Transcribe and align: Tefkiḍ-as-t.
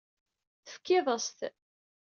Tefkiḍ-as-t. 0.65 1.39